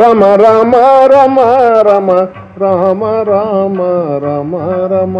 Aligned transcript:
Rama 0.00 0.22
Rama 0.42 0.74
Rama 1.12 1.38
Rama 1.86 2.10
Rama 2.62 3.02
Rama 3.28 3.78
Rama 4.24 4.54
Rama 4.92 5.16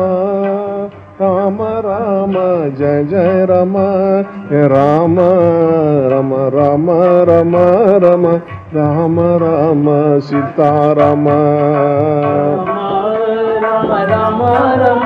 Rama 1.21 1.62
Rama 1.87 2.35
Jaya 2.79 3.03
Jaya 3.04 3.38
Rama 3.50 3.77
Rama 4.72 5.19
Rama 6.12 6.32
Rama 6.57 6.89
Rama 7.30 7.57
Rama 8.04 8.27
Rama 8.77 9.20
Rama 9.45 9.86
Sitarama 10.20 11.29
Rama 13.64 13.93
Rama 14.12 14.43
Rama 14.82 15.05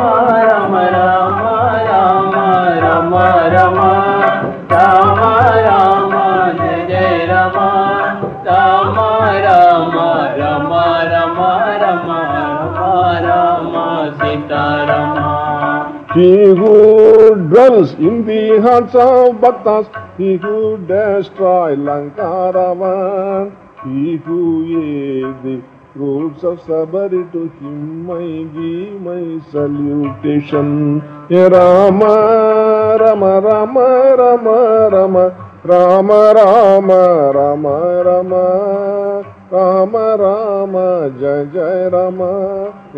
He 16.13 16.43
who 16.43 17.35
dwells 17.47 17.93
in 17.93 18.25
the 18.25 18.59
hearts 18.61 18.93
of 18.95 19.39
Bhaktas, 19.39 19.87
he 20.17 20.35
who 20.35 20.77
destroys 20.85 21.77
Lankaravan, 21.77 23.55
he 23.85 24.17
who 24.17 24.65
ate 24.67 25.41
the 25.41 25.63
fruits 25.93 26.43
of 26.43 26.59
Sabari, 26.63 27.31
to 27.31 27.47
him 27.59 28.11
I 28.11 28.43
give 28.51 28.99
my 28.99 29.39
salutation. 29.51 30.99
Rama, 31.29 32.97
Rama, 32.99 33.39
Rama, 33.39 34.15
Rama, 34.17 34.89
Rama, 34.91 35.25
Rama, 35.63 36.33
Rama, 36.33 37.31
Rama, 37.31 38.03
Rama. 38.03 39.30
Ram 39.53 39.95
Ram 40.19 40.73
जय 41.19 41.45
जय 41.45 41.89
रम 41.93 42.19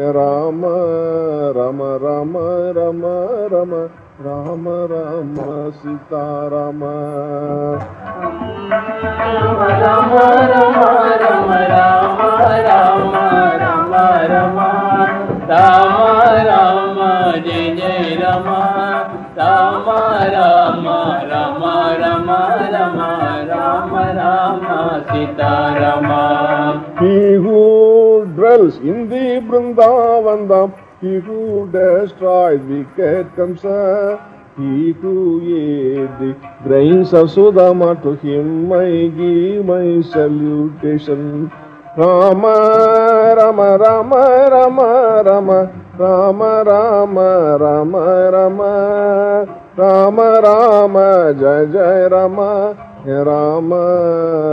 राम 0.08 0.62
रम 1.56 1.80
रम 2.04 2.34
रम 2.78 3.02
रम 3.54 3.74
राम 4.26 4.68
राम 4.92 5.34
सीता 5.72 6.22
राम 6.48 6.84
राम 9.34 9.58
राम 9.82 10.14
राम 10.54 11.52
राम 11.72 11.90
राम 12.62 13.16
राम 13.56 13.96
राम 14.34 14.60
राम 15.50 15.98
राम 16.48 17.02
जय 17.42 17.76
जय 17.76 18.16
Ram 18.22 18.54
Ram 19.38 19.90
Ram 20.34 20.63
Sitarama. 25.14 27.00
He 27.00 27.34
who 27.36 28.26
dwells 28.36 28.78
in 28.78 29.10
the 29.10 29.42
Vrindavandam, 29.48 30.74
he 31.02 31.20
who 31.20 31.70
destroys 31.72 32.62
wicked 32.62 33.34
concern, 33.36 34.20
he 34.58 34.94
who 34.94 35.42
aids 35.42 36.12
the 36.20 36.34
brains 36.66 37.14
of 37.14 37.30
Sudama, 37.30 38.02
to 38.02 38.16
him 38.26 38.72
I 38.74 39.08
give 39.16 39.66
my 39.66 40.02
salutation. 40.02 41.52
rama 41.96 43.36
rama 43.38 43.78
rama 43.78 44.48
rama 44.50 45.22
rama 45.24 45.60
rama 45.96 46.64
rama 46.66 47.58
rama 47.62 48.32
rama 48.34 49.46
rama 49.78 50.28
rama 50.46 51.06
Jaya 51.42 51.76
rama 52.14 52.50
Rama 52.74 52.93
Ram 53.08 53.70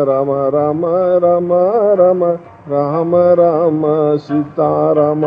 Ram 0.09 0.31
Ram 0.31 0.81
Ram 1.25 1.53
Ram 2.01 2.25
Ram 2.69 3.17
Ram 3.17 3.83
Sita 4.17 4.93
Ram. 4.93 5.23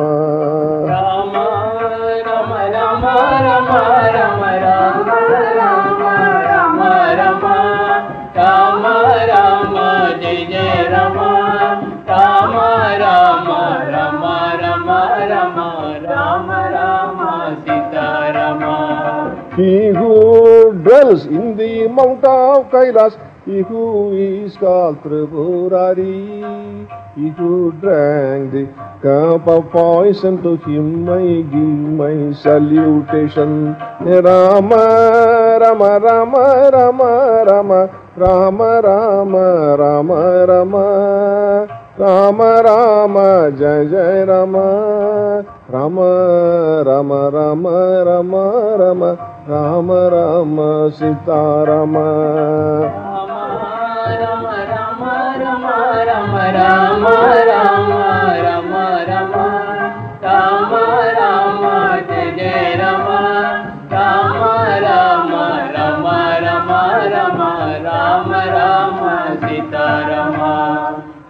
He 19.56 19.90
who 19.90 20.74
dwells 20.84 21.28
in 21.28 21.56
the 21.56 21.88
mount 21.88 22.24
of 22.26 22.72
Kailas, 22.72 23.14
he 23.46 23.62
who 23.62 24.12
is 24.18 24.58
called 24.58 25.04
Tripurari, 25.04 26.88
he 27.16 27.30
who 27.30 27.72
drank 27.74 28.52
the 28.52 28.66
cup 29.04 29.48
of 29.48 29.70
poison, 29.70 30.42
to 30.42 30.56
him 30.66 31.08
I 31.08 31.44
give 31.54 31.84
my 32.02 32.34
salutation. 32.34 33.76
Rama, 34.02 35.60
Rama, 35.62 36.00
Rama, 36.00 36.72
Rama, 36.74 37.44
Rama, 37.46 37.90
Rama, 38.16 38.82
Rama, 38.82 39.78
Rama, 39.78 40.46
Rama. 40.48 41.80
Rama 41.96 42.64
Rama 42.64 43.52
Jai 43.52 43.86
Jai 43.86 44.24
Rama 44.24 45.46
Rama 45.70 46.84
Rama 46.84 47.30
Rama 47.30 48.04
Rama 48.04 48.78
Rama 48.80 49.33
Ram 49.50 49.92
Ram 50.12 50.58
Sita 50.98 51.42
Ram 51.68 51.96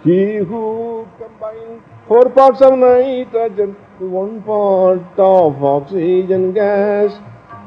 He 0.04 0.36
who 0.36 1.06
combines 1.18 1.82
four 2.06 2.28
parts 2.28 2.60
of 2.60 2.78
nitrogen 2.78 3.74
to 3.98 4.08
one 4.08 4.42
part 4.42 5.18
of 5.18 5.64
oxygen 5.64 6.52
gas 6.52 7.14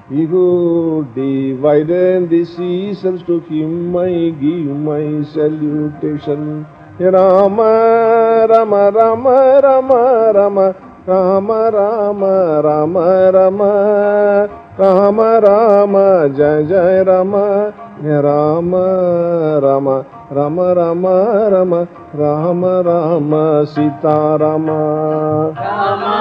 He 0.09 0.23
who 0.23 1.06
divided 1.13 2.29
the 2.29 2.45
seasons 2.45 3.23
to 3.23 3.41
him 3.41 3.91
I 3.97 4.31
give 4.40 4.72
my 4.72 5.22
salutation. 5.35 6.66
Rama, 6.97 8.47
Rama, 8.47 8.90
Rama, 8.96 9.59
Rama, 9.62 10.31
Rama, 10.31 10.75
Rama, 11.06 11.72
Rama, 11.72 12.62
Rama, 12.63 13.31
Rama, 13.34 14.50
Rama, 14.78 15.41
Rama, 15.41 16.29
Jai 16.38 16.63
Jai 16.63 17.01
Rama, 17.01 17.73
Rama, 18.01 19.59
Rama, 19.62 20.06
Rama, 20.31 20.73
Rama, 20.73 21.50
Rama, 21.51 21.88
Rama, 22.13 22.81
Rama, 22.81 23.66
Sita 23.67 24.38
Rama, 24.40 25.51
Rama, 25.51 26.16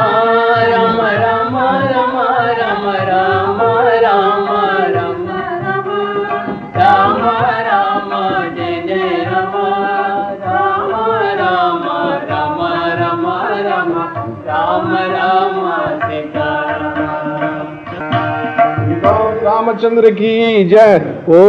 Rama, 0.75 1.09
Rama. 1.23 1.36
Ramchandra 19.43 20.11
की 20.11 20.65
जय। 20.65 21.01
ओ 21.29 21.41